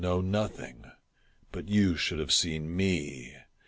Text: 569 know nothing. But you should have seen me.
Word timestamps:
569 0.03 0.09
know 0.31 0.39
nothing. 0.43 0.91
But 1.51 1.69
you 1.69 1.95
should 1.95 2.17
have 2.17 2.31
seen 2.31 2.75
me. 2.75 3.35